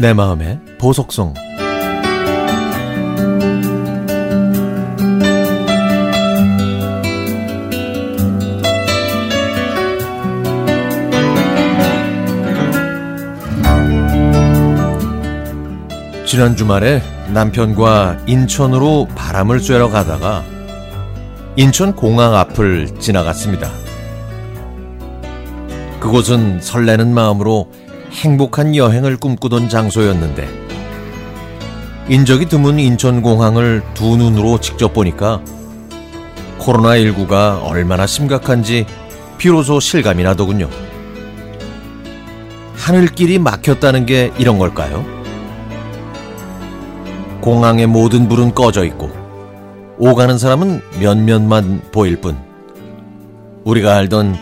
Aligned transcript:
내 0.00 0.14
마음의 0.14 0.58
보석송 0.78 1.34
지난 16.24 16.56
주말에 16.56 17.02
남편과 17.34 18.20
인천으로 18.26 19.06
바람을 19.14 19.60
쐬러 19.60 19.90
가다가 19.90 20.42
인천 21.56 21.94
공항 21.94 22.34
앞을 22.36 22.98
지나갔습니다. 23.00 23.68
그곳은 26.00 26.62
설레는 26.62 27.12
마음으로 27.12 27.70
행복한 28.10 28.74
여행을 28.74 29.16
꿈꾸던 29.16 29.68
장소였는데 29.68 30.48
인적이 32.08 32.46
드문 32.46 32.78
인천공항을 32.78 33.82
두 33.94 34.16
눈으로 34.16 34.58
직접 34.60 34.92
보니까 34.92 35.40
코로나19가 36.58 37.64
얼마나 37.64 38.06
심각한지 38.06 38.84
비로소 39.38 39.80
실감이 39.80 40.22
나더군요. 40.22 40.68
하늘길이 42.74 43.38
막혔다는 43.38 44.06
게 44.06 44.32
이런 44.38 44.58
걸까요? 44.58 45.04
공항의 47.40 47.86
모든 47.86 48.28
불은 48.28 48.54
꺼져 48.54 48.84
있고 48.84 49.10
오가는 49.98 50.36
사람은 50.36 50.82
몇몇만 51.00 51.82
보일 51.92 52.20
뿐 52.20 52.36
우리가 53.64 53.96
알던 53.96 54.36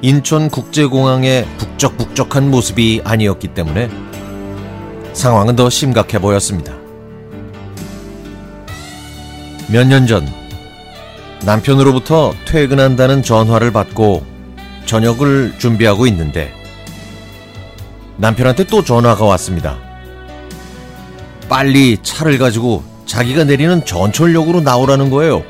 인천국제공항의 0.00 1.46
북 1.58 1.71
적북적한 1.82 2.48
모습이 2.48 3.00
아니었기 3.02 3.48
때문에 3.48 3.90
상황은 5.14 5.56
더 5.56 5.68
심각해 5.68 6.20
보였습니다. 6.20 6.72
몇 9.66 9.88
년 9.88 10.06
전 10.06 10.28
남편으로부터 11.44 12.34
퇴근한다는 12.46 13.24
전화를 13.24 13.72
받고 13.72 14.24
저녁을 14.86 15.54
준비하고 15.58 16.06
있는데 16.06 16.54
남편한테 18.16 18.62
또 18.62 18.84
전화가 18.84 19.24
왔습니다. 19.24 19.76
빨리 21.48 21.98
차를 22.00 22.38
가지고 22.38 22.84
자기가 23.06 23.42
내리는 23.42 23.84
전철역으로 23.84 24.60
나오라는 24.60 25.10
거예요. 25.10 25.42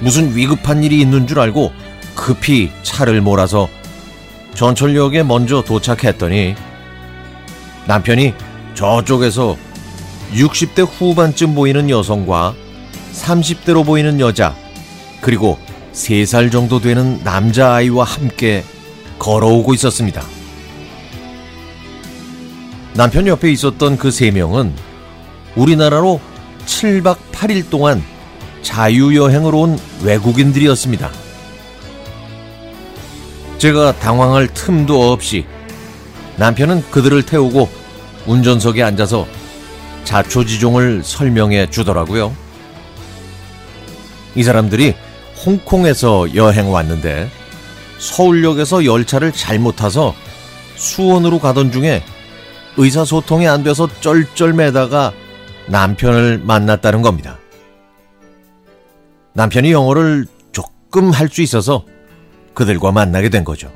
무슨 0.00 0.34
위급한 0.34 0.82
일이 0.82 0.98
있는 0.98 1.26
줄 1.26 1.40
알고 1.40 1.72
급히 2.14 2.70
차를 2.82 3.20
몰아서 3.20 3.68
전철역에 4.54 5.22
먼저 5.22 5.62
도착했더니 5.62 6.54
남편이 7.86 8.34
저쪽에서 8.74 9.56
60대 10.32 10.86
후반쯤 10.88 11.54
보이는 11.54 11.90
여성과 11.90 12.54
30대로 13.12 13.84
보이는 13.84 14.18
여자 14.20 14.54
그리고 15.20 15.58
3살 15.92 16.50
정도 16.50 16.80
되는 16.80 17.20
남자아이와 17.22 18.04
함께 18.04 18.64
걸어오고 19.18 19.74
있었습니다. 19.74 20.22
남편 22.94 23.26
옆에 23.26 23.50
있었던 23.50 23.96
그 23.96 24.10
세 24.10 24.30
명은 24.30 24.72
우리나라로 25.56 26.20
7박 26.66 27.16
8일 27.32 27.70
동안 27.70 28.02
자유여행을 28.62 29.54
온 29.54 29.78
외국인들이었습니다. 30.02 31.10
제가 33.64 33.98
당황할 33.98 34.46
틈도 34.52 35.10
없이 35.10 35.46
남편은 36.36 36.82
그들을 36.90 37.22
태우고 37.22 37.66
운전석에 38.26 38.82
앉아서 38.82 39.26
자초지종을 40.04 41.02
설명해 41.02 41.70
주더라고요. 41.70 42.36
이 44.34 44.42
사람들이 44.42 44.94
홍콩에서 45.46 46.34
여행 46.34 46.70
왔는데 46.70 47.30
서울역에서 48.00 48.84
열차를 48.84 49.32
잘못 49.32 49.76
타서 49.76 50.14
수원으로 50.76 51.38
가던 51.38 51.72
중에 51.72 52.04
의사소통이 52.76 53.48
안 53.48 53.62
돼서 53.62 53.88
쩔쩔매다가 54.02 55.14
남편을 55.68 56.42
만났다는 56.44 57.00
겁니다. 57.00 57.38
남편이 59.32 59.72
영어를 59.72 60.26
조금 60.52 61.12
할 61.12 61.30
수 61.30 61.40
있어서 61.40 61.86
그들과 62.54 62.92
만나게 62.92 63.28
된 63.28 63.44
거죠. 63.44 63.70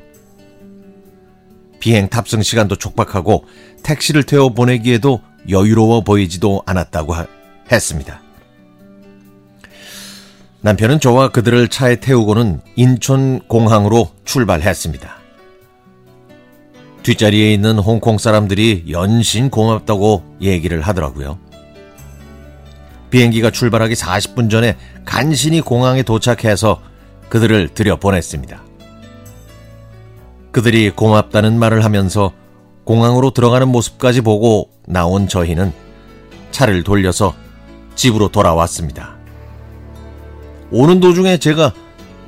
비행 1.79 2.09
탑승 2.09 2.41
시간도 2.41 2.75
촉박하고 2.75 3.45
택시를 3.83 4.23
태워 4.23 4.49
보내기에도 4.49 5.21
여유로워 5.49 6.01
보이지도 6.01 6.63
않았다고 6.65 7.13
하, 7.13 7.25
했습니다. 7.71 8.21
남편은 10.61 10.99
저와 10.99 11.29
그들을 11.29 11.69
차에 11.69 11.97
태우고는 11.97 12.61
인천 12.75 13.39
공항으로 13.47 14.11
출발했습니다. 14.25 15.17
뒷자리에 17.03 17.53
있는 17.53 17.79
홍콩 17.79 18.17
사람들이 18.17 18.85
연신 18.89 19.49
고맙다고 19.49 20.37
얘기를 20.41 20.81
하더라고요. 20.81 21.39
비행기가 23.09 23.51
출발하기 23.51 23.95
40분 23.95 24.51
전에 24.51 24.75
간신히 25.05 25.61
공항에 25.61 26.03
도착해서 26.03 26.81
그들을 27.29 27.69
들여보냈습니다. 27.69 28.68
그들이 30.51 30.89
고맙다는 30.91 31.57
말을 31.59 31.83
하면서 31.83 32.31
공항으로 32.83 33.31
들어가는 33.31 33.67
모습까지 33.67 34.21
보고 34.21 34.69
나온 34.87 35.27
저희는 35.27 35.71
차를 36.51 36.83
돌려서 36.83 37.35
집으로 37.95 38.29
돌아왔습니다. 38.29 39.15
오는 40.71 40.99
도중에 40.99 41.37
제가 41.37 41.73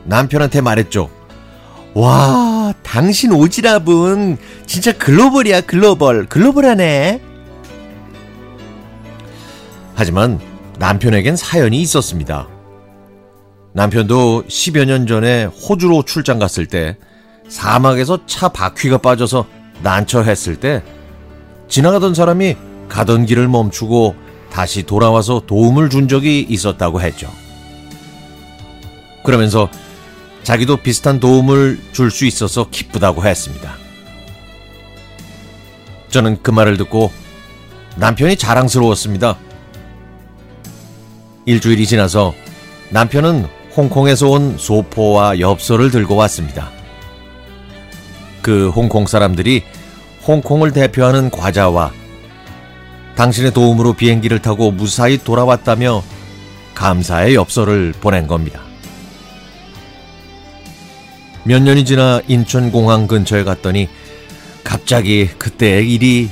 남편한테 0.04 0.62
말했죠. 0.62 1.10
와, 1.94 2.74
당신 2.84 3.32
오지랖은 3.32 4.38
진짜 4.66 4.92
글로벌이야, 4.94 5.62
글로벌. 5.62 6.26
글로벌하네. 6.28 7.22
하지만 9.96 10.40
남편에겐 10.80 11.36
사연이 11.36 11.82
있었습니다. 11.82 12.48
남편도 13.74 14.44
10여 14.48 14.86
년 14.86 15.08
전에 15.08 15.46
호주로 15.46 16.04
출장 16.04 16.40
갔을 16.40 16.66
때 16.66 16.98
사막에서 17.52 18.26
차 18.26 18.48
바퀴가 18.48 19.00
빠져서 19.00 19.46
난처했을 19.84 20.56
때 20.56 20.82
지나가던 21.68 22.14
사람이 22.14 22.56
가던 22.88 23.26
길을 23.26 23.50
멈추고 23.50 24.16
다시 24.50 24.84
돌아와서 24.84 25.44
도움을 25.46 25.90
준 25.90 26.08
적이 26.08 26.46
있었다고 26.50 27.02
했죠. 27.02 27.30
그러면서 29.26 29.70
자기도 30.44 30.78
비슷한 30.78 31.20
도움을 31.20 31.80
줄 31.92 32.10
수 32.10 32.26
있어서 32.26 32.70
기쁘다고 32.70 33.24
했습니다. 33.24 33.76
저는 36.10 36.42
그 36.42 36.52
말을 36.52 36.78
듣고 36.78 37.12
남편이 37.98 38.38
자랑스러웠습니다. 38.38 39.38
일주일이 41.46 41.86
지나서 41.86 42.34
남편은 42.92 43.46
홍콩에서 43.76 44.30
온 44.30 44.58
소포와 44.58 45.40
엽서를 45.40 45.92
들고 45.92 46.16
왔습니다. 46.16 46.81
그 48.42 48.70
홍콩 48.70 49.08
사람들이 49.08 49.64
홍콩을 50.28 50.72
대표하는 50.72 51.30
과자와 51.30 51.92
당신의 53.16 53.54
도움으로 53.54 53.94
비행기를 53.94 54.40
타고 54.40 54.72
무사히 54.72 55.18
돌아왔다며 55.18 56.04
감사의 56.76 57.36
엽서를 57.36 57.94
보낸 58.00 58.28
겁니다. 58.28 58.62
몇 61.44 61.62
년이 61.62 61.86
지나 61.86 62.22
인천공항 62.28 63.08
근처에 63.08 63.44
갔더니 63.44 63.90
갑자기 64.64 65.28
그때의 65.28 65.92
일이 65.92 66.30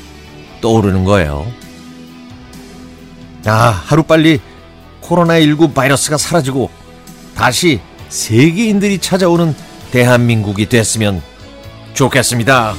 떠오르는 0.61 1.03
거예요. 1.03 1.51
아, 3.45 3.69
하루빨리 3.85 4.39
코로나19 5.01 5.73
바이러스가 5.73 6.17
사라지고 6.17 6.69
다시 7.35 7.79
세계인들이 8.09 8.99
찾아오는 8.99 9.55
대한민국이 9.91 10.67
됐으면 10.67 11.21
좋겠습니다. 11.93 12.73